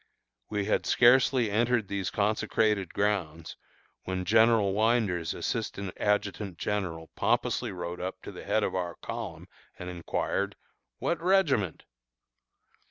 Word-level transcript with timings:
We 0.49 0.65
had 0.65 0.87
scarcely 0.87 1.51
entered 1.51 1.87
these 1.87 2.09
consecrated 2.09 2.91
grounds, 2.91 3.55
when 4.05 4.25
General 4.25 4.73
Winder's 4.73 5.35
assistant 5.35 5.93
adjutant 5.97 6.57
general 6.57 7.11
pompously 7.15 7.71
rode 7.71 8.01
up 8.01 8.19
to 8.23 8.31
the 8.31 8.43
head 8.43 8.63
of 8.63 8.73
our 8.73 8.95
column, 8.95 9.47
and 9.77 9.91
inquired, 9.91 10.55
"What 10.97 11.21
regiment?" 11.21 11.85